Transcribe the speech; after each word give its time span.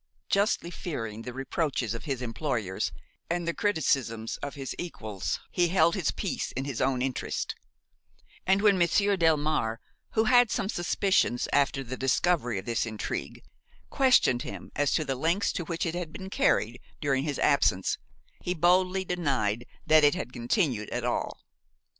Justly 0.29 0.71
fearing 0.71 1.21
the 1.21 1.31
reproaches 1.31 1.93
of 1.93 2.05
his 2.05 2.23
employers 2.23 2.91
and 3.29 3.47
the 3.47 3.53
criticisms 3.53 4.37
of 4.37 4.55
his 4.55 4.73
equals, 4.79 5.39
he 5.51 5.67
held 5.67 5.93
his 5.93 6.09
peace 6.09 6.51
in 6.53 6.65
his 6.65 6.81
own 6.81 7.03
interest; 7.03 7.53
and 8.47 8.63
when 8.63 8.79
Monsieur 8.79 9.15
Delmare, 9.15 9.77
who 10.13 10.23
had 10.23 10.49
some 10.49 10.69
suspicions 10.69 11.47
after 11.53 11.83
the 11.83 11.97
discovery 11.97 12.57
of 12.57 12.65
this 12.65 12.87
intrigue, 12.87 13.43
questioned 13.91 14.41
him 14.41 14.71
as 14.75 14.91
to 14.93 15.05
the 15.05 15.13
lengths 15.13 15.51
to 15.53 15.65
which 15.65 15.85
it 15.85 15.93
had 15.93 16.11
been 16.11 16.31
carried 16.31 16.81
during 16.99 17.23
his 17.23 17.37
absence, 17.37 17.99
he 18.41 18.55
boldly 18.55 19.05
denied 19.05 19.67
that 19.85 20.03
it 20.03 20.15
had 20.15 20.33
continued 20.33 20.89
at 20.89 21.05
all. 21.05 21.41